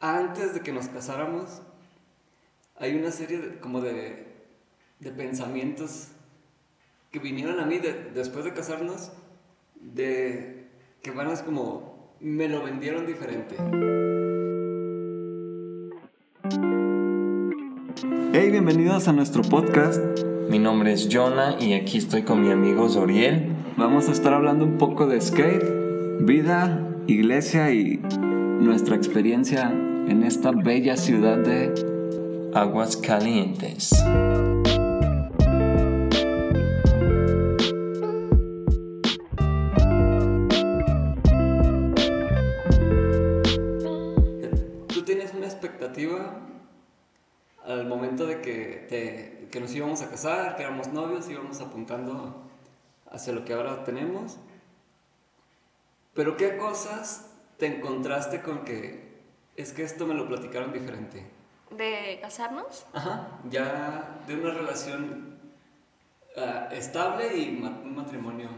[0.00, 1.62] antes de que nos casáramos,
[2.76, 4.26] hay una serie de, como de,
[5.00, 6.08] de pensamientos
[7.10, 7.80] que vinieron a mí
[8.14, 9.12] después de casarnos,
[9.74, 10.68] de
[11.02, 13.56] que van a como, me lo vendieron diferente.
[18.32, 20.00] Hey, bienvenidos a nuestro podcast.
[20.48, 23.52] Mi nombre es Jonah y aquí estoy con mi amigo Zoriel.
[23.76, 25.64] Vamos a estar hablando un poco de skate,
[26.20, 28.00] vida, iglesia y
[28.60, 29.72] nuestra experiencia
[30.08, 33.90] en esta bella ciudad de Aguas Calientes.
[44.88, 46.40] ¿Tú tienes una expectativa
[47.66, 52.48] al momento de que, nos íbamos a casar, que éramos novios, íbamos apuntando
[53.10, 54.38] hacia lo que ahora tenemos?
[56.14, 59.07] Pero ¿qué cosas te encontraste con que
[59.58, 61.26] es que esto me lo platicaron diferente?
[61.72, 62.86] ¿De casarnos?
[62.92, 65.36] Ajá, ya de una relación
[66.36, 68.48] ah, estable y un matrimonio.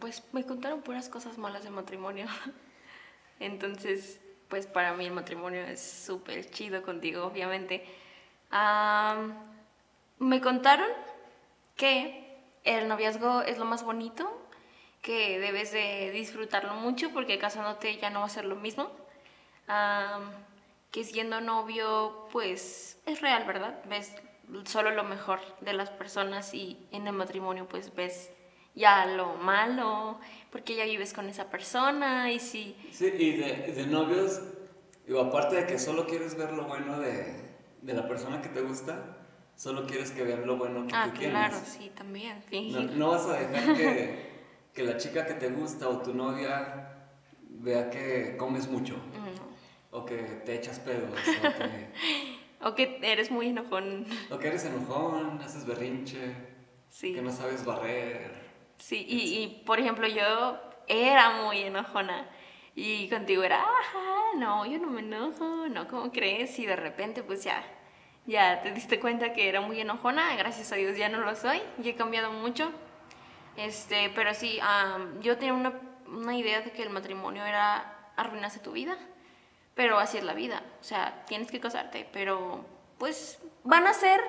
[0.00, 2.26] pues me contaron puras cosas malas de matrimonio.
[3.38, 7.86] Entonces, pues para mí el matrimonio es súper chido contigo, obviamente.
[10.18, 10.88] me contaron
[11.76, 14.43] que el noviazgo es lo más bonito
[15.04, 18.90] que debes de disfrutarlo mucho porque casándote ya no va a ser lo mismo.
[20.90, 23.78] que siendo novio, pues es real, ¿verdad?
[23.84, 24.14] Ves
[24.64, 28.30] solo lo mejor de las personas y en el matrimonio pues ves
[28.74, 30.18] ya lo malo,
[30.50, 32.74] porque ya vives con esa persona y si...
[32.90, 34.40] Sí, y de, de novios,
[35.06, 38.62] digo, aparte de que solo quieres ver lo bueno de, de la persona que te
[38.62, 39.18] gusta,
[39.54, 41.36] solo quieres que vean lo bueno que ah, tú tienes.
[41.36, 42.90] Ah, claro, sí, también, fingir.
[42.92, 44.33] no vas a dejar que
[44.74, 46.88] que la chica que te gusta o tu novia
[47.48, 48.96] vea que comes mucho.
[49.90, 51.16] O que te echas pedos.
[52.60, 52.98] o, que...
[53.02, 54.06] eres muy enojón.
[54.30, 56.34] O que eres enojón, haces berrinche.
[56.88, 57.14] Sí.
[57.14, 58.32] Que no sabes barrer.
[58.78, 60.58] Sí, y, y, por ejemplo yo
[60.88, 62.28] era muy enojona.
[62.74, 66.58] Y contigo era, ajá, no, yo no me enojo, no, ¿cómo crees?
[66.58, 67.62] Y de repente pues ya,
[68.26, 71.62] ya te diste cuenta que era muy enojona, gracias a Dios ya no lo soy,
[71.80, 72.72] y he cambiado mucho.
[73.56, 74.58] Este, pero sí,
[75.20, 75.72] yo tenía una,
[76.08, 78.96] una, idea de que el matrimonio era arruinarse tu vida,
[79.74, 82.64] pero así es la vida, o sea, tienes que casarte, pero
[82.98, 84.20] pues van a ser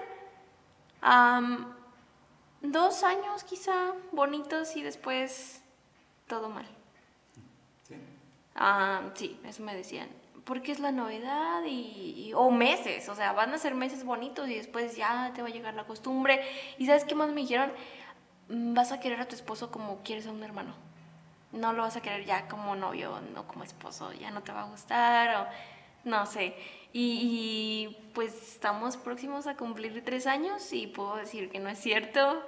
[2.62, 5.62] dos años quizá bonitos y después
[6.28, 6.66] todo mal.
[7.88, 7.96] Sí.
[9.14, 10.10] sí, eso me decían.
[10.44, 14.56] Porque es la novedad y, o meses, o sea, van a ser meses bonitos y
[14.56, 16.42] después ya te va a llegar la costumbre.
[16.78, 17.72] ¿Y sabes qué más me dijeron?
[18.48, 20.74] Vas a querer a tu esposo como quieres a un hermano.
[21.52, 24.64] No lo vas a querer ya como novio, no como esposo, ya no te va
[24.64, 25.48] a gustar o
[26.06, 26.56] no sé.
[26.94, 32.46] Y, pues estamos próximos a cumplir tres años y puedo decir que no es cierto.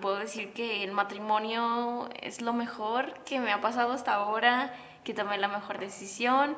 [0.00, 5.14] puedo decir que el matrimonio es lo mejor que me ha pasado hasta ahora, que
[5.14, 6.56] tomé la mejor decisión.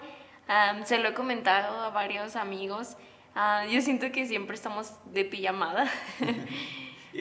[0.84, 2.96] se lo he comentado a varios amigos.
[3.70, 5.90] yo siento que siempre estamos de pijamada.
[7.12, 7.20] y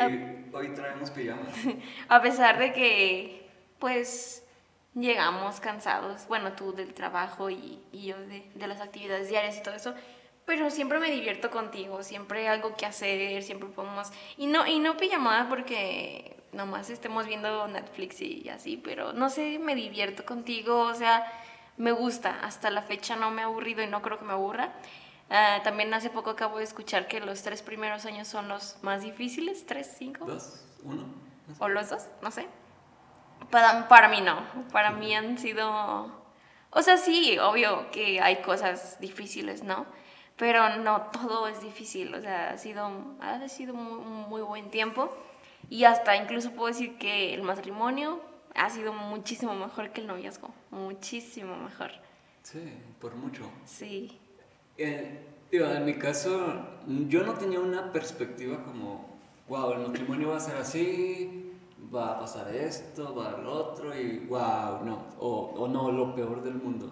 [0.54, 1.54] hoy traemos pijamas.
[2.10, 3.50] A pesar de que,
[3.80, 4.44] pues,
[4.94, 9.64] llegamos cansados, bueno, tú del trabajo y, y yo de, de, las actividades diarias y
[9.64, 9.94] todo eso,
[10.46, 14.12] pero siempre me divierto contigo, siempre hay algo que hacer, siempre podemos...
[14.38, 19.60] Y no, y no pijamada porque nomás estemos viendo Netflix y así, pero no sé,
[19.60, 21.26] me divierto contigo, o sea,
[21.78, 24.74] me gusta, hasta la fecha no me ha aburrido y no creo que me aburra.
[25.30, 29.02] Ah, también hace poco acabo de escuchar que los tres primeros años son los más
[29.02, 30.26] difíciles, tres, cinco.
[30.26, 31.04] Dos, uno.
[31.60, 32.48] O los dos, no sé.
[33.52, 36.26] Para, para mí no, para mí han sido...
[36.70, 39.86] O sea, sí, obvio que hay cosas difíciles, ¿no?
[40.36, 45.16] Pero no todo es difícil, o sea, ha sido, ha sido un muy buen tiempo.
[45.70, 48.22] Y hasta incluso puedo decir que el matrimonio
[48.56, 51.92] ha sido muchísimo mejor que el noviazgo, muchísimo mejor.
[52.44, 53.50] Sí, por mucho.
[53.66, 54.20] Sí.
[54.78, 56.54] Eh, en mi caso,
[57.08, 61.52] yo no tenía una perspectiva como, wow, el matrimonio va a ser así,
[61.94, 66.14] va a pasar esto, va a lo otro, y wow, no, o, o no, lo
[66.14, 66.92] peor del mundo.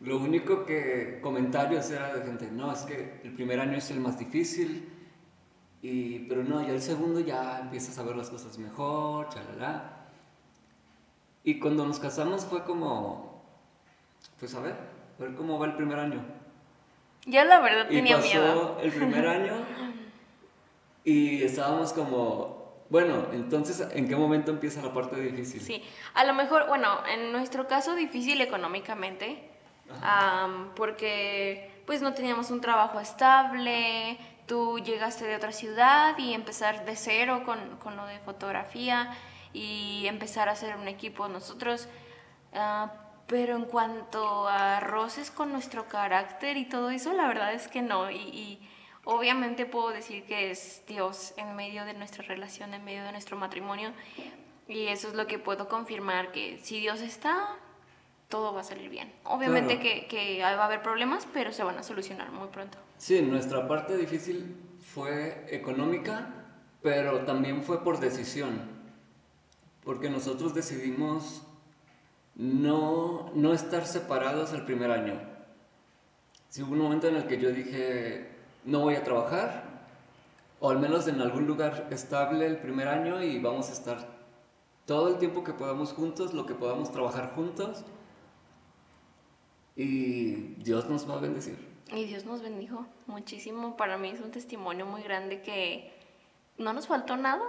[0.00, 4.00] Lo único que comentarios era de gente, no, es que el primer año es el
[4.00, 4.92] más difícil,
[5.80, 10.08] y, pero no, ya el segundo ya empiezas a ver las cosas mejor, chalala.
[11.44, 13.42] Y cuando nos casamos fue como,
[14.38, 14.74] pues a ver,
[15.18, 16.45] a ver cómo va el primer año.
[17.26, 18.78] Yo la verdad y tenía pasó miedo.
[18.82, 19.52] el primer año
[21.06, 25.60] y estábamos como, bueno, entonces, ¿en qué momento empieza la parte difícil?
[25.60, 25.84] Sí,
[26.14, 29.48] a lo mejor, bueno, en nuestro caso difícil económicamente,
[30.74, 36.96] porque pues no teníamos un trabajo estable, tú llegaste de otra ciudad y empezar de
[36.96, 39.16] cero con, con lo de fotografía
[39.52, 41.88] y empezar a hacer un equipo nosotros.
[42.52, 42.92] Ah,
[43.26, 47.82] pero en cuanto a roces con nuestro carácter y todo eso, la verdad es que
[47.82, 48.10] no.
[48.10, 48.60] y
[49.08, 53.36] Obviamente puedo decir que es Dios en medio de nuestra relación, en medio de nuestro
[53.36, 53.92] matrimonio.
[54.66, 57.56] Y eso es lo que puedo confirmar, que si Dios está,
[58.28, 59.12] todo va a salir bien.
[59.22, 62.78] Obviamente que, que, va a haber problemas, pero se van a solucionar muy pronto.
[62.98, 66.28] Sí, nuestra parte difícil fue económica,
[66.82, 68.60] pero también fue por decisión.
[69.84, 71.45] Porque nosotros decidimos
[72.36, 75.20] no, no estar separados el primer año.
[76.48, 78.30] Sí, hubo un momento en el que yo dije,
[78.64, 79.64] no voy a trabajar,
[80.60, 84.16] o al menos en algún lugar estable el primer año y vamos a estar
[84.86, 87.84] todo el tiempo que podamos juntos, lo que podamos trabajar juntos.
[89.74, 91.58] Y Dios nos va a bendecir.
[91.92, 93.76] Y Dios nos bendijo muchísimo.
[93.76, 95.92] Para mí es un testimonio muy grande que
[96.56, 97.44] no nos faltó nada.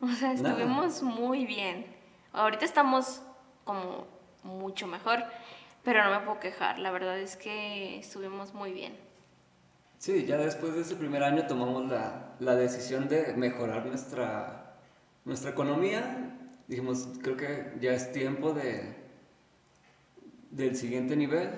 [0.00, 1.86] O sea, estuvimos muy bien.
[2.32, 3.22] Ahorita estamos
[3.64, 4.06] como
[4.42, 5.24] mucho mejor,
[5.84, 6.78] pero no me puedo quejar.
[6.78, 8.96] La verdad es que estuvimos muy bien.
[9.98, 14.74] Sí, ya después de ese primer año tomamos la, la decisión de mejorar nuestra,
[15.24, 16.36] nuestra economía.
[16.66, 18.96] Dijimos, creo que ya es tiempo de,
[20.50, 21.50] del siguiente nivel,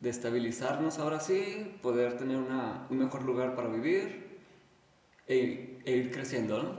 [0.00, 4.38] de estabilizarnos ahora sí, poder tener una, un mejor lugar para vivir
[5.26, 6.74] e, e ir creciendo, ¿no?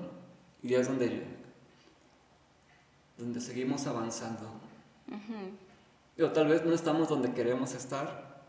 [0.63, 1.23] Y ya es donde,
[3.17, 4.66] donde seguimos avanzando.
[6.15, 8.41] Pero tal vez no estamos donde queremos estar,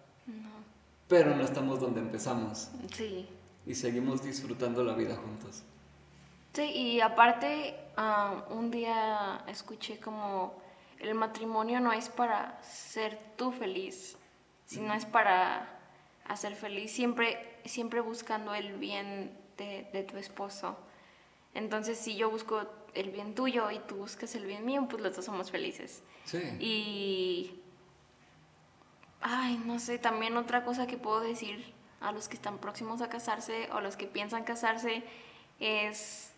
[1.08, 2.70] pero no estamos donde empezamos.
[2.94, 3.28] Sí.
[3.66, 5.62] Y seguimos disfrutando la vida juntos.
[6.54, 10.54] Sí, y aparte, ah, un día escuché como
[10.98, 14.16] el matrimonio no es para ser tú feliz,
[14.66, 15.78] sino es para
[16.26, 20.76] hacer feliz, siempre, siempre buscando el bien de, de tu esposo.
[21.54, 25.16] Entonces, si yo busco el bien tuyo y tú buscas el bien mío, pues los
[25.16, 26.02] dos somos felices.
[26.24, 26.38] Sí.
[26.58, 27.60] Y
[29.20, 33.08] Ay, no sé, también otra cosa que puedo decir a los que están próximos a
[33.08, 35.02] casarse o los que piensan casarse
[35.58, 36.32] es,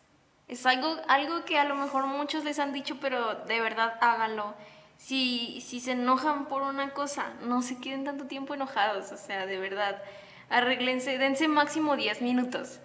[0.48, 4.54] es algo, algo que a lo mejor muchos les han dicho, pero de verdad háganlo.
[4.96, 9.46] Si, si se enojan por una cosa, no se queden tanto tiempo enojados, o sea,
[9.46, 10.02] de verdad,
[10.48, 12.80] arreglense, dense máximo 10 minutos,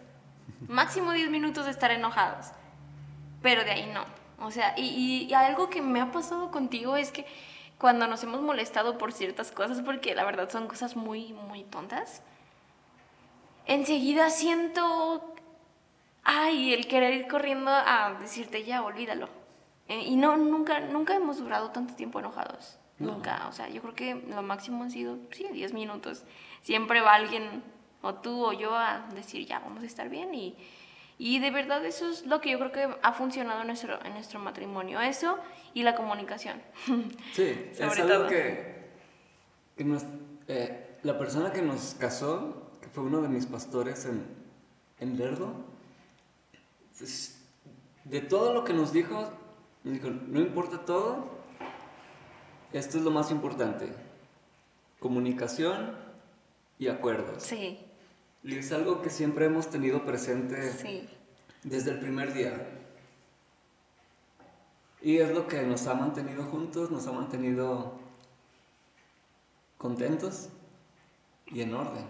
[0.67, 2.47] máximo 10 minutos de estar enojados,
[3.45, 4.03] pero de ahí no.
[4.43, 7.27] O sea, y, y algo que me ha pasado contigo es que
[7.77, 12.23] cuando nos hemos molestado por ciertas cosas, porque la verdad son cosas muy, muy tontas,
[13.67, 15.35] enseguida siento,
[16.23, 19.29] ay, el querer ir corriendo a decirte ya, olvídalo.
[19.89, 22.79] Eh, y no, nunca, nunca hemos durado tanto tiempo enojados.
[22.97, 26.23] Nunca, o sea, yo creo que lo máximo han sido, sí, 10 minutos.
[26.63, 27.61] Siempre va alguien,
[28.01, 30.33] o tú o yo, a decir, ya, vamos a estar bien.
[30.33, 30.57] Y,
[31.17, 34.13] y de verdad eso es lo que yo creo que ha funcionado en nuestro, en
[34.13, 34.99] nuestro matrimonio.
[34.99, 35.37] Eso
[35.73, 36.61] y la comunicación.
[37.33, 38.89] Sí, es algo que,
[40.47, 44.25] eh, la persona que nos casó, que fue uno de mis pastores en,
[44.99, 45.53] en Lerdo,
[46.97, 47.41] pues,
[48.03, 49.29] de todo lo que nos dijo,
[49.83, 51.29] nos dijo, no importa todo,
[52.73, 53.87] esto es lo más importante,
[54.99, 55.95] comunicación
[56.77, 57.43] y acuerdos.
[57.43, 57.84] Sí.
[58.45, 61.09] Y es algo que siempre hemos tenido presente sí.
[61.63, 62.69] desde el primer día.
[65.01, 67.99] Y es lo que nos ha mantenido juntos, nos ha mantenido
[69.79, 70.49] contentos
[71.47, 72.05] y en orden.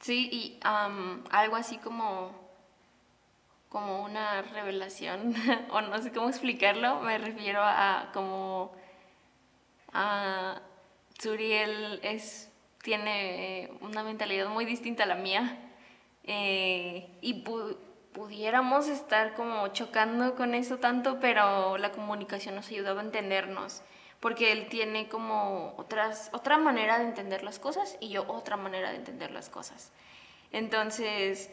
[0.00, 2.30] Sí, y algo así como,
[3.68, 5.34] como una revelación,
[5.70, 8.70] o no sé cómo explicarlo, me refiero a como
[9.92, 10.60] a
[11.18, 12.48] Suriel es,
[12.86, 15.58] tiene una mentalidad muy distinta a la mía
[16.22, 17.42] eh, y
[18.12, 23.82] pudiéramos estar como chocando con eso tanto, pero la comunicación nos ha ayudado a entendernos,
[24.20, 28.90] porque él tiene como otras, otra manera de entender las cosas y yo otra manera
[28.90, 29.90] de entender las cosas.
[30.52, 31.50] Entonces,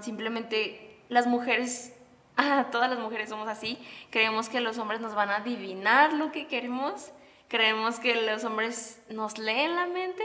[0.00, 1.94] simplemente las mujeres,
[2.72, 3.78] todas las mujeres somos así,
[4.10, 7.12] creemos que los hombres nos van a adivinar lo que queremos,
[7.46, 10.24] creemos que los hombres nos leen la mente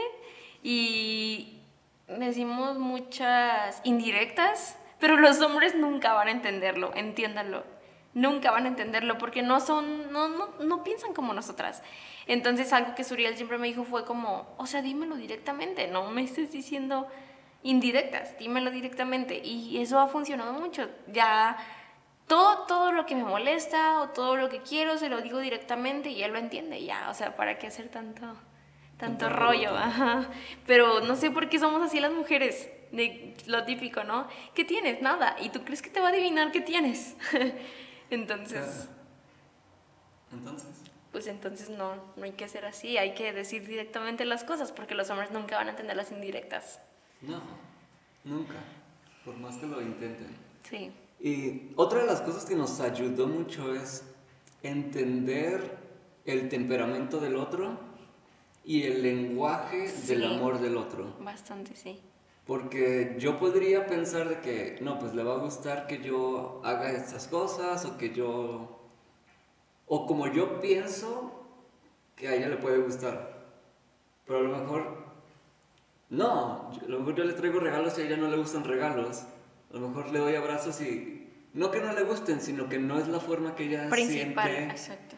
[0.64, 1.60] y
[2.08, 7.62] decimos muchas indirectas pero los hombres nunca van a entenderlo, entiéndanlo.
[8.14, 11.82] Nunca van a entenderlo porque no son, no, no, no piensan como nosotras.
[12.26, 16.22] Entonces algo que Suriel siempre me dijo fue como, o sea, dímelo directamente, no me
[16.22, 17.06] estés diciendo
[17.62, 19.42] indirectas, dímelo directamente.
[19.44, 20.88] Y eso ha funcionado mucho.
[21.08, 21.58] Ya
[22.26, 26.08] todo, todo lo que me molesta o todo lo que quiero se lo digo directamente
[26.08, 28.24] y él lo entiende ya, o sea, ¿para qué hacer tanto,
[28.98, 29.76] tanto rollo?
[29.76, 30.28] Ajá.
[30.66, 34.28] Pero no sé por qué somos así las mujeres, de lo típico, ¿no?
[34.54, 35.02] ¿Qué tienes?
[35.02, 35.36] Nada.
[35.40, 37.16] ¿Y tú crees que te va a adivinar qué tienes?
[38.10, 38.88] entonces...
[40.32, 40.70] Entonces.
[41.12, 44.96] Pues entonces no, no hay que ser así, hay que decir directamente las cosas porque
[44.96, 46.80] los hombres nunca van a entender las indirectas.
[47.22, 47.40] No,
[48.24, 48.56] nunca,
[49.24, 50.36] por más que lo intenten.
[50.68, 50.90] Sí.
[51.20, 54.04] Y otra de las cosas que nos ayudó mucho es
[54.64, 55.78] entender
[56.24, 57.78] el temperamento del otro
[58.64, 61.14] y el lenguaje del amor del otro.
[61.20, 62.00] Bastante, sí.
[62.46, 66.90] Porque yo podría pensar de que, no, pues le va a gustar que yo haga
[66.92, 68.80] estas cosas o que yo...
[69.86, 71.46] O como yo pienso
[72.16, 73.44] que a ella le puede gustar.
[74.26, 75.04] Pero a lo mejor...
[76.10, 79.24] No, a lo mejor yo le traigo regalos y a ella no le gustan regalos.
[79.70, 82.98] A lo mejor le doy abrazos y no que no le gusten, sino que no
[82.98, 85.16] es la forma que ella Principal, siente exacto.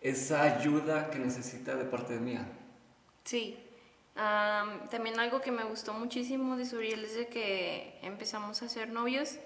[0.00, 2.59] esa ayuda que necesita de parte de mía.
[3.24, 3.58] Sí.
[4.90, 9.38] también algo que me gustó muchísimo de Suriel desde que empezamos a ser novios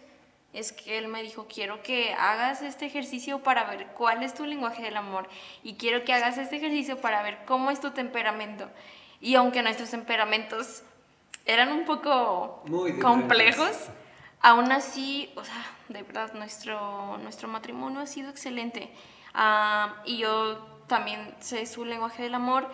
[0.54, 4.46] es que él me dijo, quiero que hagas este ejercicio para ver cuál es tu
[4.46, 5.28] lenguaje del amor
[5.64, 8.70] y quiero que hagas este ejercicio para ver cómo es tu temperamento.
[9.20, 10.84] Y aunque nuestros temperamentos
[11.44, 12.62] eran un poco
[13.02, 13.88] complejos,
[14.40, 18.92] aún así, o sea, de verdad, nuestro, nuestro matrimonio ha sido excelente.
[20.04, 22.68] y yo también sé su lenguaje del amor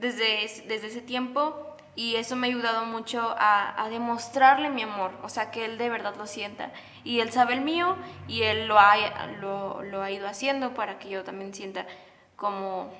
[0.00, 5.10] desde, desde ese tiempo y eso me ha ayudado mucho a, a, demostrarle mi amor,
[5.24, 6.72] o sea, que él de verdad lo sienta.
[7.02, 7.96] Y él sabe el mío
[8.28, 11.86] y él lo ha, lo, lo ha ido haciendo para que yo también sienta
[12.36, 12.92] como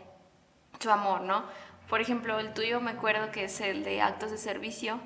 [0.80, 1.44] su amor, ¿no?
[1.88, 4.98] Por ejemplo, el tuyo me acuerdo que es el de actos de servicio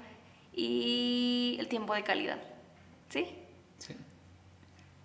[0.54, 2.38] y el tiempo de calidad.
[3.10, 3.36] ¿Sí?
[3.76, 3.94] Sí.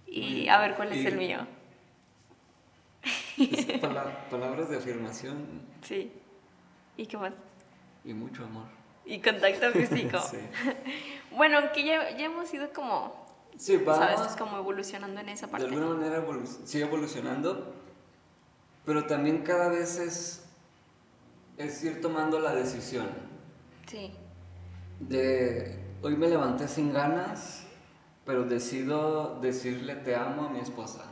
[0.07, 1.45] Y a ver cuál es el mío.
[4.29, 5.61] palabras de afirmación.
[5.81, 6.11] Sí.
[6.97, 7.33] ¿Y qué más?
[8.03, 8.65] Y mucho amor.
[9.05, 10.19] Y contacto físico.
[10.31, 10.37] sí.
[11.31, 13.25] Bueno, aunque ya, ya hemos ido como...
[13.55, 14.17] Sí, vamos.
[14.17, 14.35] ¿Sabes?
[14.35, 15.67] Como evolucionando en esa parte.
[15.67, 16.23] De alguna manera
[16.65, 17.73] sigue evolucionando,
[18.85, 20.45] pero también cada vez es,
[21.57, 23.07] es ir tomando la decisión.
[23.87, 24.11] Sí.
[24.99, 27.65] De hoy me levanté sin ganas,
[28.25, 31.05] pero decido decirle te amo a mi esposa.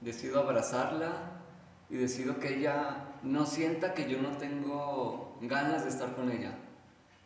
[0.00, 1.40] Decido abrazarla
[1.88, 6.52] y decido que ella no sienta que yo no tengo ganas de estar con ella.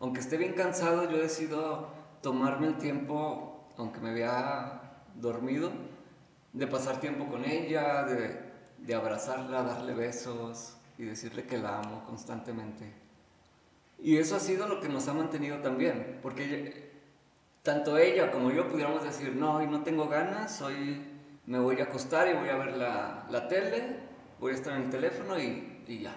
[0.01, 1.89] Aunque esté bien cansado, yo decido
[2.23, 5.71] tomarme el tiempo, aunque me vea dormido,
[6.53, 8.41] de pasar tiempo con ella, de,
[8.79, 12.93] de abrazarla, darle besos y decirle que la amo constantemente.
[13.99, 16.91] Y eso ha sido lo que nos ha mantenido también, porque
[17.63, 21.03] tanto ella como yo pudiéramos decir, no, hoy no tengo ganas, hoy
[21.47, 23.99] me voy a acostar y voy a ver la, la tele,
[24.39, 26.15] voy a estar en el teléfono y, y, ya.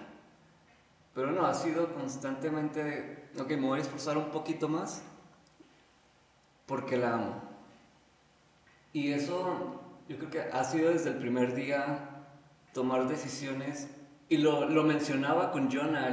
[1.14, 5.04] Pero no, ha sido constantemente, ok, me voy a esforzar un poquito más
[6.66, 7.42] porque la amo.
[8.94, 12.10] Y eso yo creo que ha sido desde el primer día
[12.74, 13.88] tomar decisiones,
[14.30, 16.08] y lo, lo mencionaba con Jonah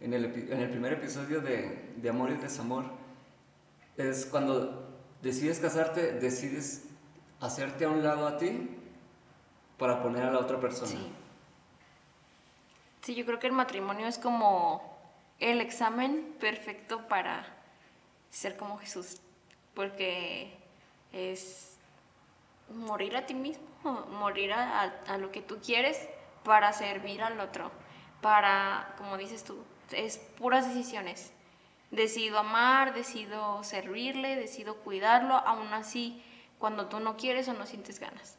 [0.00, 2.84] en, el, en el primer episodio de, de Amor y Desamor
[3.96, 6.84] es cuando decides casarte, decides
[7.40, 8.70] hacerte a un lado a ti
[9.78, 11.00] para poner a la otra persona.
[13.06, 14.82] Sí, yo creo que el matrimonio es como
[15.38, 17.46] el examen perfecto para
[18.30, 19.20] ser como Jesús,
[19.74, 20.52] porque
[21.12, 21.78] es
[22.68, 23.64] morir a ti mismo,
[24.18, 26.08] morir a, lo que tú quieres
[26.42, 27.70] para servir al otro,
[28.22, 29.56] para, como dices tú,
[29.92, 31.30] es puras decisiones
[31.92, 36.20] decido amar, decido servirle, decido cuidarlo, aún así
[36.58, 38.36] cuando tú no quieres o no sientes ganas.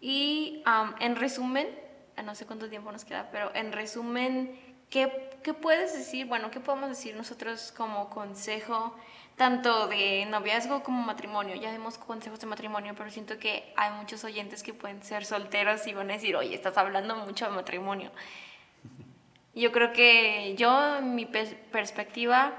[0.00, 0.64] Y
[0.98, 1.85] en resumen,
[2.22, 4.58] no sé cuánto tiempo nos queda, pero en resumen,
[4.90, 6.26] ¿qué, ¿qué, puedes decir?
[6.26, 8.96] Bueno, ¿qué podemos decir nosotros como consejo,
[9.36, 11.56] tanto de noviazgo como matrimonio?
[11.56, 15.86] Ya dimos consejos de matrimonio, pero siento que hay muchos oyentes que pueden ser solteros
[15.86, 18.10] y van a decir, oye, estás hablando mucho de matrimonio.
[19.54, 22.52] Yo creo que yo, en mi perspectiva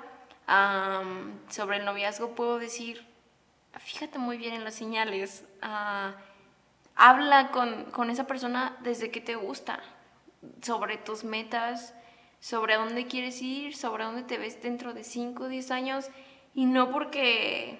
[1.47, 3.05] sobre el noviazgo, puedo decir,
[3.79, 5.45] fíjate muy bien en las señales.
[5.61, 6.15] Ah,
[6.97, 9.79] habla con, con, esa persona desde que te gusta,
[10.61, 11.93] sobre tus metas,
[12.39, 16.09] sobre dónde quieres ir, sobre dónde te ves dentro de 5 o 10 años,
[16.53, 17.79] y no porque,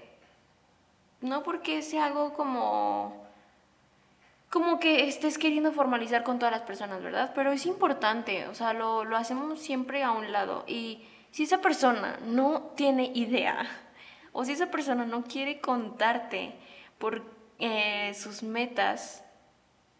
[1.21, 3.27] no porque sea algo como
[4.49, 7.33] como que estés queriendo formalizar con todas las personas, ¿verdad?
[7.35, 10.63] Pero es importante, o sea, lo, lo hacemos siempre a un lado.
[10.67, 13.67] Y si esa persona no tiene idea,
[14.31, 16.55] o si esa persona no quiere contarte
[16.97, 19.23] por eh, sus metas,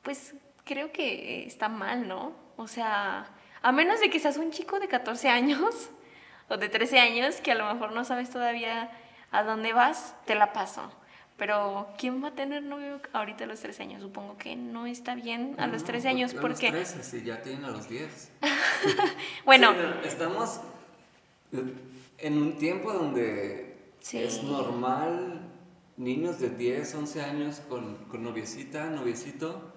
[0.03, 0.33] pues
[0.63, 2.33] creo que está mal, ¿no?
[2.55, 3.29] O sea,
[3.61, 5.89] a menos de que seas un chico de 14 años
[6.49, 8.91] o de 13 años que a lo mejor no sabes todavía
[9.31, 10.91] a dónde vas, te la paso.
[11.37, 14.01] Pero ¿quién va a tener novio ahorita a los 13 años?
[14.01, 16.69] Supongo que no está bien a los 13 años porque...
[16.69, 18.31] A los 13, sí, ya tienen a los 10.
[19.45, 19.71] bueno.
[20.03, 20.61] estamos
[22.17, 25.47] en un tiempo donde es normal
[25.98, 29.74] niños de 10, 11 años con, con noviecita, noviecito.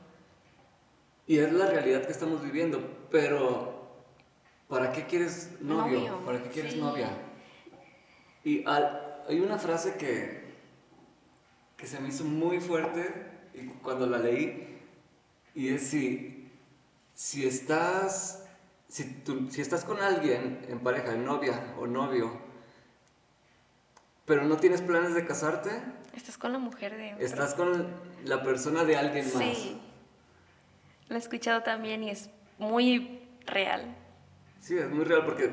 [1.27, 2.81] Y es la realidad que estamos viviendo.
[3.11, 4.05] Pero,
[4.69, 6.21] ¿para qué quieres novio?
[6.25, 7.11] ¿Para qué quieres novia?
[8.45, 10.45] Y hay una frase que,
[11.77, 14.79] que se me hizo muy fuerte y cuando la leí.
[15.55, 16.49] Y es si,
[17.15, 18.47] si estás
[18.91, 22.33] si, tú, si estás con alguien en pareja, en novia o novio,
[24.31, 25.71] pero no tienes planes de casarte,
[26.15, 27.89] estás con la mujer de Estás con
[28.25, 29.43] la persona de alguien más.
[29.43, 29.77] Sí.
[31.09, 33.93] Lo he escuchado también y es muy real.
[34.61, 35.51] Sí, es muy real porque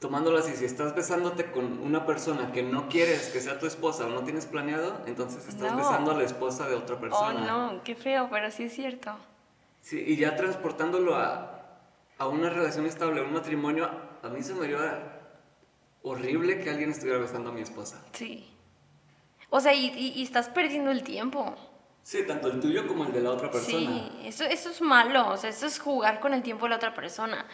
[0.00, 4.06] tomándolo así, si estás besándote con una persona que no quieres que sea tu esposa
[4.06, 7.42] o no tienes planeado, entonces estás besando a la esposa de otra persona.
[7.42, 9.14] Oh, no, qué feo, pero sí es cierto.
[9.82, 11.78] Sí, y ya transportándolo a,
[12.18, 13.88] a una relación estable, a un matrimonio,
[14.20, 15.13] a mí se me haría
[16.04, 18.00] horrible que alguien estuviera besando a mi esposa.
[18.12, 18.46] Sí.
[19.50, 21.54] O sea, y, estás perdiendo el tiempo.
[22.02, 23.78] Sí, tanto el tuyo como el de la otra persona.
[23.78, 26.76] Sí, eso, eso es malo, o sea, eso es jugar con el tiempo de la
[26.76, 27.46] otra persona.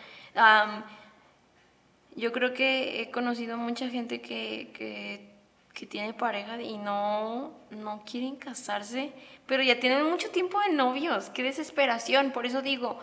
[2.17, 5.31] yo creo que he conocido mucha gente que, que,
[5.73, 9.13] que, tiene pareja y no, no quieren casarse,
[9.47, 12.99] pero ya tienen mucho tiempo de novios, qué desesperación, por eso digo,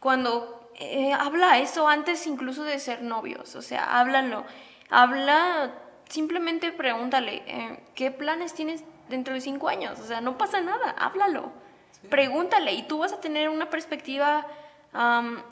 [0.00, 4.44] cuando eh, habla eso antes incluso de ser novios, o sea, háblalo.
[4.90, 5.72] Habla,
[6.08, 9.98] simplemente pregúntale, eh, ¿qué planes tienes dentro de cinco años?
[10.00, 11.52] O sea, no pasa nada, háblalo.
[12.08, 14.46] Pregúntale y tú vas a tener una perspectiva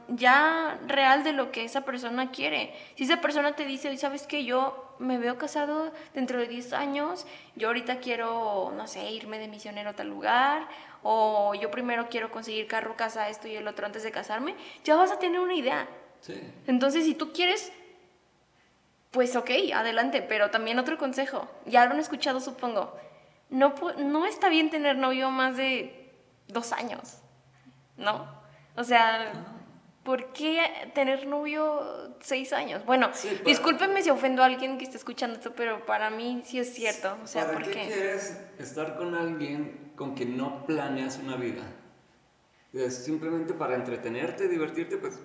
[0.09, 2.75] ya real de lo que esa persona quiere.
[2.97, 7.25] Si esa persona te dice, ¿sabes que Yo me veo casado dentro de 10 años,
[7.55, 10.67] yo ahorita quiero, no sé, irme de misionero a tal lugar,
[11.05, 14.97] o yo primero quiero conseguir carro, casa, esto y el otro antes de casarme, ya
[14.97, 15.87] vas a tener una idea.
[16.67, 17.73] Entonces, si tú quieres,
[19.11, 22.97] pues ok, adelante, pero también otro consejo, ya lo han escuchado supongo,
[23.51, 26.13] no, no está bien tener novio más de
[26.49, 27.19] dos años,
[27.97, 28.39] ¿no?
[28.77, 29.33] O sea,
[30.05, 32.85] ¿por qué tener novio seis años?
[32.85, 33.11] Bueno,
[33.45, 37.17] discúlpenme si ofendo a alguien que esté escuchando esto, pero para mí sí es cierto.
[37.23, 41.65] O sea, ¿Para qué quieres estar con alguien con que no planeas una vida.
[42.73, 45.19] Es simplemente para entretenerte, divertirte, pues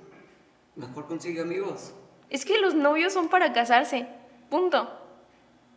[0.76, 1.93] mejor consigue amigos.
[2.34, 4.08] Es que los novios son para casarse,
[4.50, 4.89] punto.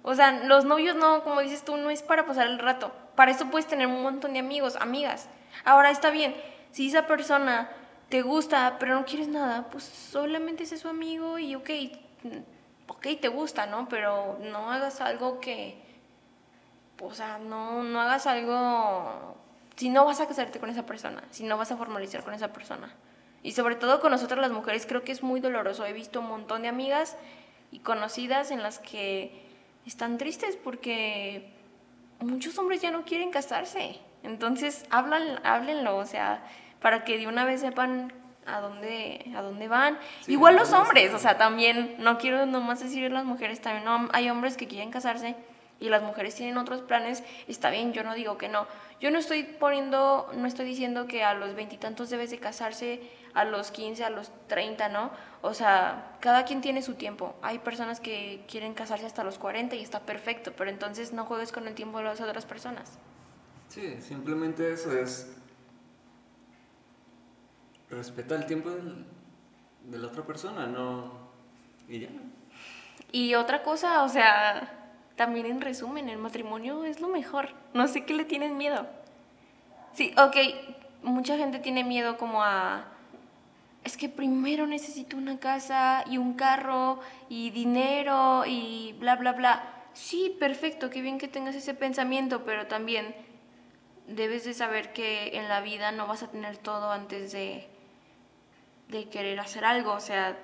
[0.02, 2.92] O sea, los novios no, como dices tú, no es para pasar el rato.
[3.14, 5.28] Para eso puedes tener un montón de amigos, amigas.
[5.66, 6.34] Ahora está bien,
[6.72, 7.68] si esa persona
[8.08, 11.70] te gusta, pero no quieres nada, pues solamente es su amigo y ok,
[12.88, 13.86] ok, te gusta, ¿no?
[13.90, 15.78] Pero no hagas algo que,
[17.02, 19.36] o sea, no, no hagas algo
[19.76, 22.50] si no vas a casarte con esa persona, si no vas a formalizar con esa
[22.50, 22.94] persona.
[23.42, 25.84] Y sobre todo con nosotras las mujeres creo que es muy doloroso.
[25.86, 27.16] He visto un montón de amigas
[27.70, 29.44] y conocidas en las que
[29.86, 31.52] están tristes porque
[32.20, 33.98] muchos hombres ya no quieren casarse.
[34.22, 36.42] Entonces, hablan, háblenlo, o sea,
[36.80, 38.12] para que de una vez sepan
[38.46, 39.98] a dónde, a dónde van.
[40.26, 44.30] Igual los hombres, o sea, también, no quiero nomás decir las mujeres, también no, hay
[44.30, 45.36] hombres que quieren casarse
[45.78, 48.66] y las mujeres tienen otros planes, está bien, yo no digo que no.
[48.98, 53.02] Yo no estoy poniendo, no estoy diciendo que a los veintitantos debes de casarse,
[53.34, 55.10] a los quince, a los treinta, ¿no?
[55.42, 57.36] O sea, cada quien tiene su tiempo.
[57.42, 61.52] Hay personas que quieren casarse hasta los cuarenta y está perfecto, pero entonces no juegues
[61.52, 62.98] con el tiempo de las otras personas.
[63.68, 65.36] Sí, simplemente eso es...
[67.90, 71.12] Respeta el tiempo de la otra persona, no...
[71.88, 72.08] Y ya.
[73.12, 74.85] Y otra cosa, o sea,
[75.16, 77.50] también en resumen, el matrimonio es lo mejor.
[77.72, 78.86] No sé qué le tienen miedo.
[79.94, 80.36] Sí, ok,
[81.02, 82.84] mucha gente tiene miedo como a...
[83.82, 89.72] Es que primero necesito una casa y un carro y dinero y bla, bla, bla.
[89.94, 93.14] Sí, perfecto, qué bien que tengas ese pensamiento, pero también
[94.06, 97.66] debes de saber que en la vida no vas a tener todo antes de,
[98.88, 99.92] de querer hacer algo.
[99.92, 100.36] O sea,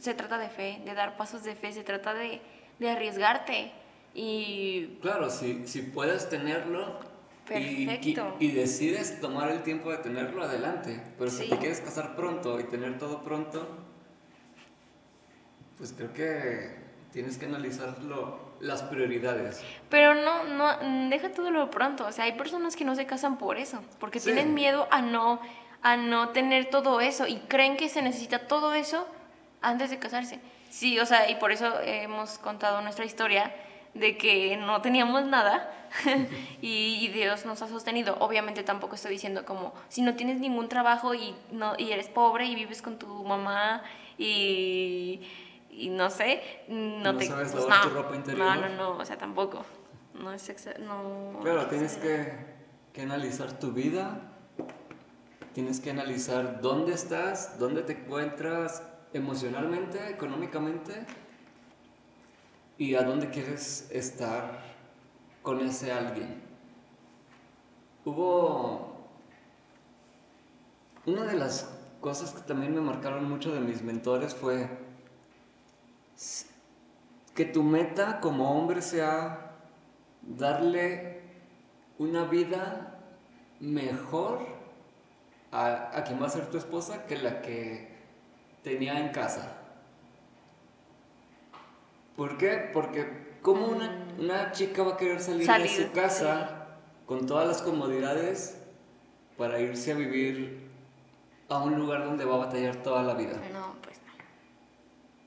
[0.00, 2.40] se trata de fe, de dar pasos de fe, se trata de,
[2.78, 3.72] de arriesgarte.
[4.14, 4.98] Y...
[5.02, 7.00] Claro, si, si puedes tenerlo
[7.54, 7.90] y,
[8.38, 11.02] y, decides tomar el tiempo de tenerlo, adelante.
[11.18, 13.66] Pero si te quieres casar pronto y tener todo pronto,
[15.76, 17.94] pues creo que Tienes que analizar
[18.58, 19.62] las prioridades.
[19.88, 22.04] Pero no, no, deja todo lo pronto.
[22.06, 25.40] O sea, hay personas que no se casan por eso, porque tienen miedo a no,
[25.80, 29.06] a no tener todo eso y creen que se necesita todo eso
[29.62, 30.40] antes de casarse.
[30.70, 33.54] Sí, o sea, y por eso hemos contado nuestra historia
[33.94, 35.70] de que no teníamos nada
[36.60, 38.16] y, Dios nos ha sostenido.
[38.20, 42.46] Obviamente tampoco estoy diciendo como si no tienes ningún trabajo y, no, y eres pobre
[42.46, 43.82] y vives con tu mamá
[44.18, 45.22] y,
[45.70, 47.26] y no sé, no, te...
[47.26, 48.56] Sabes pues, tu ropa interior.
[48.56, 49.64] No, no, no, o sea, tampoco.
[50.14, 52.32] No es no, Claro, tienes que,
[52.92, 54.20] que analizar tu vida,
[55.52, 61.04] tienes que analizar dónde estás, dónde te encuentras emocionalmente, económicamente
[62.84, 64.60] y a dónde quieres estar
[65.42, 66.42] con ese alguien.
[68.04, 69.08] Hubo
[71.06, 71.70] una de las
[72.02, 74.68] cosas que también me marcaron mucho de mis mentores fue
[77.34, 79.56] que tu meta como hombre sea
[80.20, 81.22] darle
[81.98, 83.00] una vida
[83.60, 84.46] mejor
[85.50, 87.94] a, a quien va a ser tu esposa que la que
[88.62, 89.63] tenía en casa.
[92.16, 92.70] ¿Por qué?
[92.72, 98.56] Porque ¿cómo una, chica va a querer salir, de su casa con todas las comodidades
[99.36, 100.70] para irse a vivir
[101.48, 103.40] a un lugar donde va a batallar toda la vida?
[103.52, 104.00] No, pues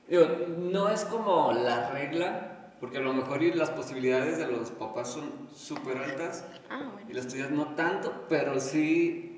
[0.08, 0.70] no.
[0.70, 5.48] no es como la regla, porque a lo mejor las posibilidades de los papás son
[5.54, 9.28] súper altas ah, y las tuyas no tanto, pero sí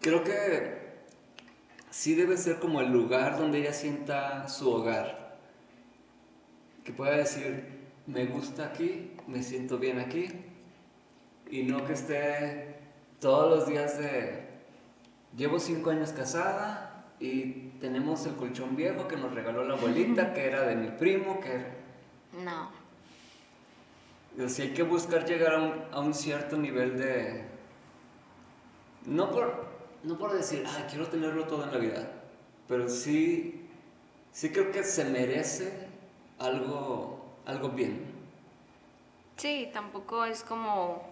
[0.00, 0.82] creo que
[1.90, 5.31] sí debe ser como el lugar donde ella sienta su hogar.
[6.84, 10.28] Que pueda decir, me gusta aquí, me siento bien aquí.
[11.50, 12.76] Y no que esté
[13.20, 14.48] todos los días de,
[15.36, 20.46] llevo cinco años casada y tenemos el colchón viejo que nos regaló la abuelita, que
[20.46, 21.64] era de mi primo, que
[22.42, 22.70] No.
[24.48, 27.44] Si hay que buscar llegar a un, a un cierto nivel de...
[29.04, 29.66] No por,
[30.04, 32.10] no por decir, ay, quiero tenerlo todo en la vida,
[32.66, 33.68] pero sí,
[34.32, 35.91] sí creo que se merece
[36.42, 38.12] algo, algo bien.
[39.36, 41.10] Sí, tampoco es como...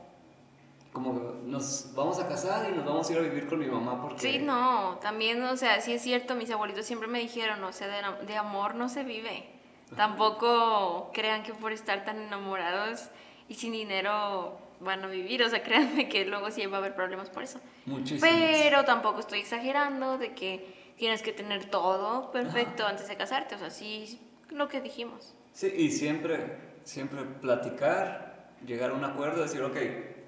[0.92, 1.12] Como
[1.44, 4.18] nos vamos a casar y nos vamos a ir a vivir con mi mamá porque...
[4.20, 7.86] Sí, no, también, o sea, sí es cierto, mis abuelitos siempre me dijeron, o sea,
[7.86, 9.48] de, de amor no se vive.
[9.96, 13.08] Tampoco crean que por estar tan enamorados
[13.48, 15.42] y sin dinero van a vivir.
[15.42, 17.60] O sea, créanme que luego sí va a haber problemas por eso.
[17.86, 18.22] Muchísimos.
[18.22, 23.54] Pero tampoco estoy exagerando de que tienes que tener todo perfecto antes de casarte.
[23.54, 25.34] O sea, sí, lo que dijimos.
[25.52, 29.76] Sí, y siempre, siempre platicar, llegar a un acuerdo, decir, ok,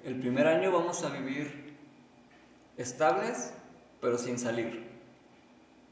[0.03, 1.77] el primer año vamos a vivir
[2.77, 3.53] estables,
[4.01, 4.91] pero sin salir.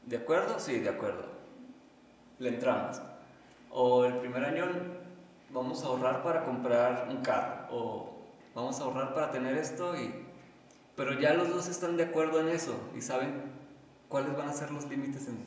[0.06, 0.58] ¿De acuerdo?
[0.58, 1.24] Sí, de acuerdo.
[2.38, 3.00] Le entramos.
[3.70, 4.66] O el primer año
[5.50, 7.66] vamos a ahorrar para comprar un carro.
[7.70, 8.12] O
[8.54, 10.12] vamos a ahorrar para tener esto y...
[10.96, 13.42] Pero ya los dos están de acuerdo en eso y saben
[14.08, 15.38] cuáles van a ser los límites en...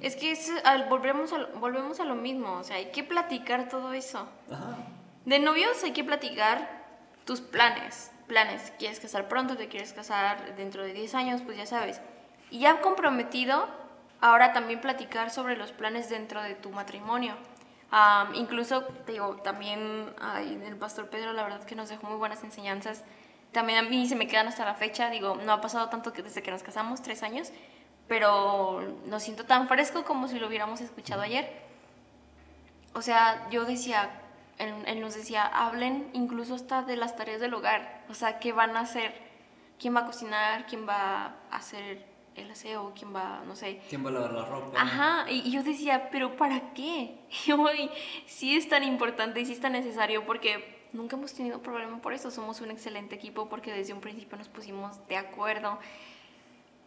[0.00, 3.92] Es que al, volvemos, a, volvemos a lo mismo, o sea, hay que platicar todo
[3.92, 4.28] eso.
[4.50, 4.76] Ajá.
[5.24, 6.84] De novios hay que platicar
[7.24, 11.66] tus planes, planes, quieres casar pronto, te quieres casar dentro de 10 años, pues ya
[11.66, 12.00] sabes.
[12.50, 13.68] Y ya comprometido,
[14.20, 17.36] ahora también platicar sobre los planes dentro de tu matrimonio
[18.34, 20.12] incluso, digo, también
[20.64, 23.04] el pastor Pedro, la verdad que nos dejó muy buenas enseñanzas.
[23.52, 26.22] También a mí se me quedan hasta la fecha, digo, no ha pasado tanto que
[26.22, 27.50] desde que nos casamos, tres años,
[28.10, 31.48] pero lo siento tan fresco como si lo hubiéramos escuchado ayer.
[32.92, 34.10] O sea, yo decía,
[34.58, 38.52] él, él, nos decía, hablen incluso hasta de las tareas del hogar, o sea, qué
[38.52, 39.14] van a hacer,
[39.78, 43.80] quién va a cocinar, quién va a hacer el aseo, quién va, no sé.
[43.88, 44.82] ¿Quién va a lavar la ropa?
[44.82, 47.16] Ajá, y yo decía, pero ¿para qué?
[47.46, 47.92] Y hoy
[48.26, 52.12] sí es tan importante y sí es tan necesario porque nunca hemos tenido problema por
[52.12, 52.32] eso.
[52.32, 55.78] Somos un excelente equipo porque desde un principio nos pusimos de acuerdo.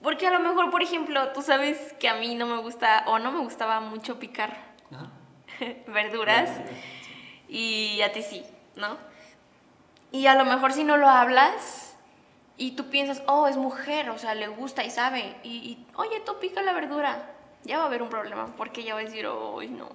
[0.04, 3.18] Porque a lo mejor, por ejemplo, tú sabes que a mí no me gusta o
[3.18, 4.56] no me gustaba mucho picar
[5.88, 6.52] verduras
[7.48, 8.44] y a ti sí,
[8.76, 8.98] ¿no?
[10.12, 11.94] Y a lo mejor si no lo hablas,
[12.58, 15.36] y tú piensas, oh, es mujer, o sea, le gusta y sabe.
[15.44, 17.32] Y, oye, tú pica la verdura.
[17.63, 19.89] Ya va a haber un problema, porque ella va a decir, oh, no.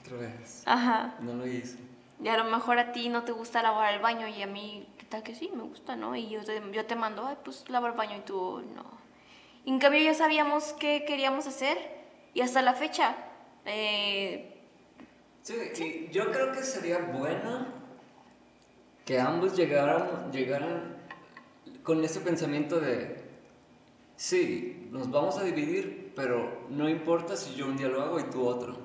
[0.00, 0.62] Otra vez.
[0.66, 1.14] Ajá.
[1.20, 1.78] No lo hice.
[2.22, 4.88] Y a lo mejor a ti no te gusta lavar el baño y a mí,
[4.98, 5.50] ¿qué tal que sí?
[5.54, 6.14] Me gusta, ¿no?
[6.14, 8.99] Y yo te, yo te mando, ay, pues lava el baño y tú, no.
[9.66, 11.78] En cambio ya sabíamos qué queríamos hacer
[12.34, 13.16] y hasta la fecha.
[13.66, 14.62] Eh,
[15.42, 17.66] sí, yo creo que sería bueno
[19.04, 20.96] que ambos llegaran, llegaran
[21.82, 23.16] con ese pensamiento de,
[24.16, 28.24] sí, nos vamos a dividir, pero no importa si yo un día lo hago y
[28.24, 28.76] tú otro.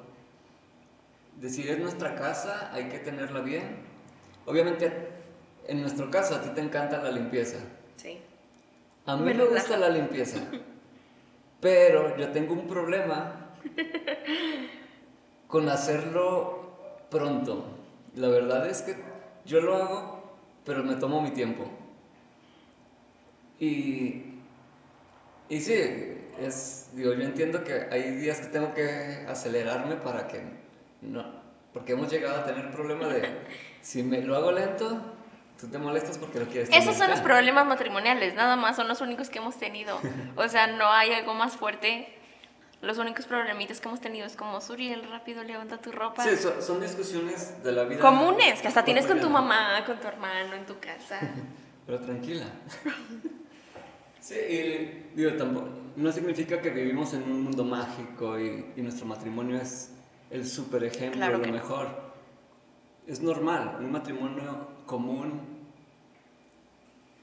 [1.40, 3.78] decir, es nuestra casa, hay que tenerla bien.
[4.46, 5.10] Obviamente,
[5.68, 7.58] en nuestra casa a ti te encanta la limpieza.
[9.06, 10.40] A mí me, gusta la limpieza.
[11.62, 13.56] Pero yo tengo un problema
[15.48, 17.66] con hacerlo pronto.
[18.16, 18.96] La verdad es que
[19.46, 21.66] yo lo hago, pero me tomo mi tiempo.
[23.60, 24.24] Y,
[25.50, 25.74] y sí,
[26.40, 30.42] es, digo, yo entiendo que hay días que tengo que acelerarme para que
[31.02, 31.26] no,
[31.74, 33.24] porque hemos llegado a tener problema de
[33.82, 35.15] si me lo hago lento,
[35.60, 36.70] tú te molestas porque lo quieres.
[36.72, 40.00] Esos son los problemas matrimoniales, nada más son los únicos que hemos tenido.
[40.36, 42.14] O sea, no hay algo más fuerte.
[42.82, 46.24] Los únicos problemitas que hemos tenido es como, Suriel, rápido, levanta tu ropa.
[46.24, 48.00] Sí, son, son discusiones de la vida.
[48.00, 51.20] Comunes, que hasta tienes con tu mamá, con tu hermano, en tu casa.
[51.86, 52.46] Pero tranquila.
[54.20, 59.06] sí, y digo, tampoco, no significa que vivimos en un mundo mágico y, y nuestro
[59.06, 59.92] matrimonio es
[60.30, 62.05] el super ejemplo, claro lo mejor.
[63.08, 65.42] Es normal, un matrimonio común,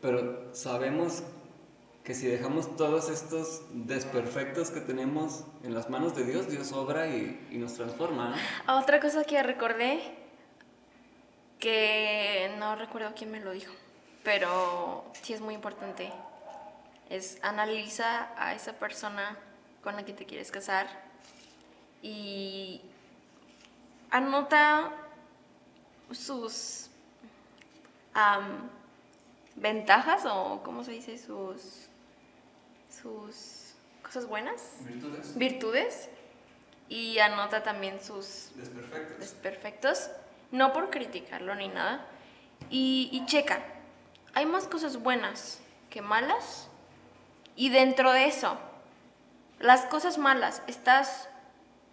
[0.00, 1.24] pero sabemos
[2.04, 7.08] que si dejamos todos estos desperfectos que tenemos en las manos de Dios, Dios obra
[7.08, 8.34] y, nos transforma.
[8.66, 10.00] Ah, otra cosa que recordé,
[11.58, 13.72] que no recuerdo quién me lo dijo,
[14.24, 16.12] pero sí es muy importante,
[17.08, 19.36] es analiza a esa persona
[19.82, 20.86] con la que te quieres casar
[22.02, 22.82] y
[24.10, 24.92] anota
[26.14, 26.88] sus
[29.56, 31.18] ventajas o, ¿cómo se dice?
[31.18, 31.88] Sus,
[33.02, 34.60] sus cosas buenas.
[34.80, 35.38] Virtudes.
[35.38, 36.08] Virtudes.
[36.88, 39.18] Y anota también sus desperfectos.
[39.18, 40.10] desperfectos.
[40.50, 42.06] No por criticarlo ni nada.
[42.70, 43.62] Y, y checa.
[44.34, 46.68] Hay más cosas buenas que malas.
[47.56, 48.58] Y dentro de eso,
[49.58, 51.28] las cosas malas, ¿estás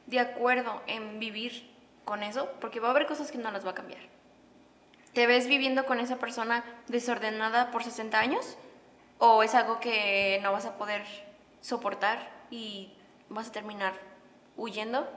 [0.08, 1.69] de acuerdo en vivir
[2.05, 4.01] con eso, porque va a haber cosas que no las va a cambiar.
[5.13, 8.57] ¿Te ves viviendo con esa persona desordenada por 60 años?
[9.17, 11.03] ¿O es algo que no vas a poder
[11.62, 12.93] soportar y
[13.27, 13.93] vas a terminar
[14.55, 15.09] huyendo?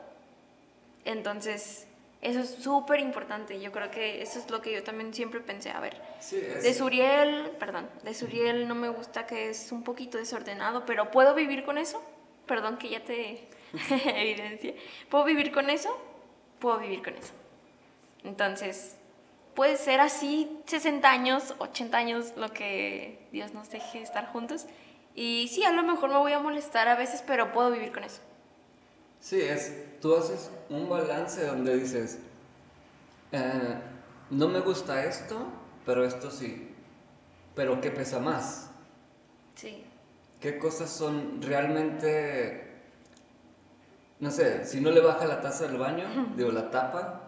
[1.04, 1.86] Entonces,
[2.20, 3.60] eso es súper importante.
[3.60, 5.70] Yo creo que eso es lo que yo también siempre pensé.
[5.70, 10.86] A ver, de Suriel, perdón, de Suriel no me gusta que es un poquito desordenado,
[10.86, 12.02] pero ¿puedo vivir con eso?
[12.46, 13.48] Perdón que ya te
[14.04, 14.74] evidencia.
[15.10, 15.96] ¿Puedo vivir con eso?
[16.62, 17.32] Puedo vivir con eso.
[18.22, 18.94] Entonces,
[19.54, 24.66] puede ser así 60 años, 80 años, lo que Dios nos deje estar juntos.
[25.14, 28.04] Y sí, a lo mejor me voy a molestar a veces, pero puedo vivir con
[28.04, 28.20] eso.
[29.20, 32.20] Sí, es, tú haces un balance donde dices,
[33.32, 33.74] eh,
[34.30, 35.48] no me gusta esto,
[35.84, 36.68] pero esto sí.
[37.54, 38.70] Pero ¿qué pesa más?
[39.56, 39.84] Sí.
[40.40, 42.71] ¿Qué cosas son realmente
[44.22, 46.04] no sé, si no le baja la taza del baño,
[46.36, 47.22] digo, la tapa,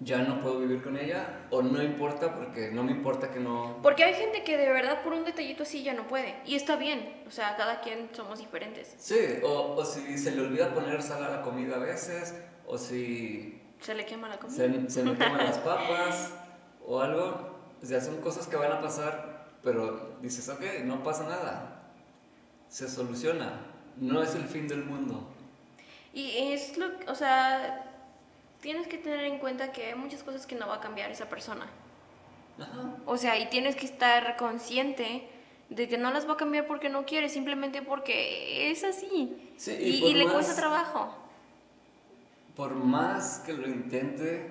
[0.00, 3.78] ya no puedo vivir con ella, o no importa porque no me importa que no...
[3.80, 6.74] Porque hay gente que de verdad por un detallito así ya no puede, y está
[6.74, 8.96] bien, o sea, cada quien somos diferentes.
[8.98, 12.34] Sí, o, o si se le olvida poner sal a la comida a veces,
[12.66, 13.62] o si...
[13.78, 14.56] Se le quema la comida.
[14.56, 16.34] Se, se le queman las papas,
[16.84, 21.28] o algo, o sea, son cosas que van a pasar, pero dices, ok, no pasa
[21.28, 21.84] nada,
[22.66, 23.52] se soluciona,
[23.98, 25.36] no es el fin del mundo.
[26.12, 27.84] Y es lo, o sea,
[28.60, 31.28] tienes que tener en cuenta que hay muchas cosas que no va a cambiar esa
[31.28, 31.66] persona.
[33.06, 35.26] O sea, y tienes que estar consciente
[35.70, 39.54] de que no las va a cambiar porque no quiere, simplemente porque es así.
[39.66, 41.16] y, le cuesta trabajo.
[42.56, 44.48] Por más que lo intente,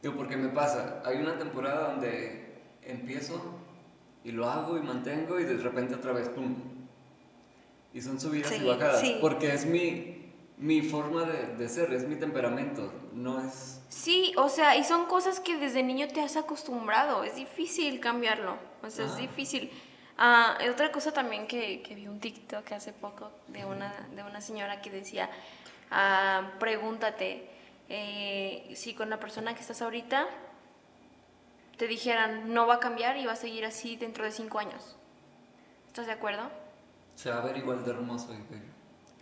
[0.00, 3.42] digo, porque me pasa, hay una temporada donde empiezo
[4.24, 6.54] y lo hago y mantengo y de repente otra vez, ¡pum!
[7.92, 10.17] Y son subidas y bajadas, porque es mi,
[10.58, 13.80] mi forma de, de, ser, es mi temperamento, no es...
[13.88, 18.56] Sí, o sea, y son cosas que desde niño te has acostumbrado, es difícil cambiarlo,
[18.82, 19.70] o sea, es difícil.
[20.18, 24.40] Ah, otra cosa también que, que, vi un TikTok hace poco de una, de una
[24.40, 25.30] señora que decía,
[25.92, 27.48] ah, pregúntate
[27.88, 30.26] eh, si con la persona que estás ahorita
[31.76, 34.96] te dijeran no va a cambiar y va a seguir así dentro de cinco años.
[35.86, 36.50] ¿Estás de acuerdo?
[37.14, 38.38] Se va a ver igual de hermoso y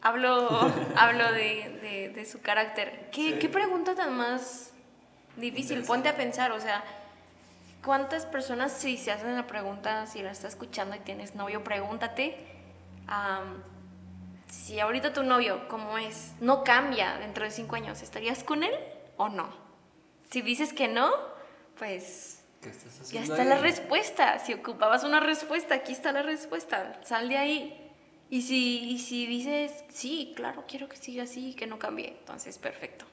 [0.02, 3.09] Hablo, hablo de, de, su carácter.
[3.12, 4.72] ¿Qué, ¿Qué, pregunta tan más
[5.37, 5.82] difícil?
[5.82, 6.85] Ponte a pensar, o sea,
[7.85, 12.37] ¿cuántas personas si se hacen la pregunta, si la estás escuchando y tienes novio, pregúntate,
[14.48, 18.74] si ahorita tu novio, como es, no cambia dentro de cinco años, ¿estarías con él
[19.16, 19.48] o no?
[20.30, 21.11] Si dices que no,
[21.78, 22.32] pues...
[23.12, 24.40] Ya está la respuesta.
[24.40, 26.98] Si ocupabas una respuesta, aquí está la respuesta.
[27.04, 27.86] Sal de ahí.
[28.29, 33.05] Y si, si dices, sí, claro, quiero que siga así, que no cambie, entonces perfecto.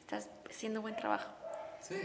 [0.00, 1.30] estás haciendo buen trabajo.
[1.80, 1.96] Sí.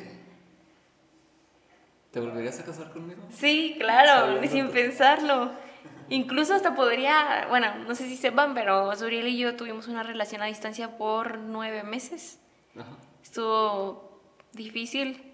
[2.12, 3.22] ¿Te volverías a casar conmigo?
[3.30, 5.52] Sí, claro, sin pensarlo.
[6.10, 10.42] Incluso hasta podría, bueno, no sé si sepan, pero Zuriel y yo tuvimos una relación
[10.42, 12.40] a distancia por nueve meses.
[12.76, 12.98] Ajá.
[13.22, 14.22] Estuvo
[14.54, 15.34] difícil.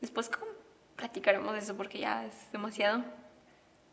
[0.00, 0.28] Después
[0.96, 3.04] platicaremos de eso porque ya es demasiado.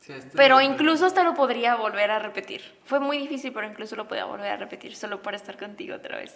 [0.04, 2.62] Sí, pero incluso hasta lo podría volver a repetir.
[2.84, 6.18] Fue muy difícil, pero incluso lo podía volver a repetir solo para estar contigo otra
[6.18, 6.36] vez.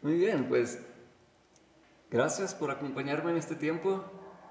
[0.00, 0.82] Muy bien, pues
[2.10, 4.02] gracias por acompañarme en este tiempo.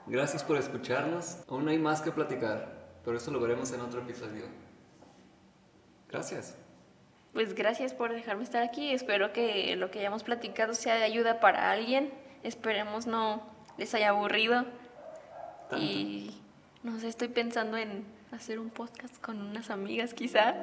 [0.05, 1.37] Gracias por escucharnos.
[1.47, 2.81] Aún hay más que platicar.
[3.03, 4.45] Pero eso lo veremos en otro episodio.
[6.07, 6.55] Gracias.
[7.33, 8.93] Pues gracias por dejarme estar aquí.
[8.93, 12.13] Espero que lo que hayamos platicado sea de ayuda para alguien.
[12.43, 13.41] Esperemos no
[13.77, 14.65] les haya aburrido.
[15.77, 16.40] Y
[16.83, 20.55] no sé, estoy pensando en hacer un podcast con unas amigas quizá.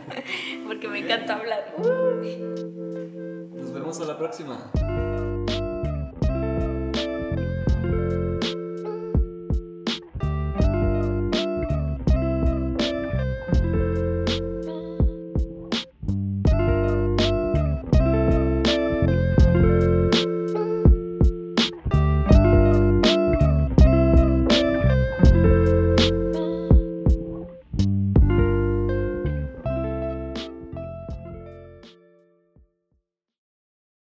[0.66, 1.74] Porque me encanta hablar.
[1.78, 4.70] Nos vemos a la próxima.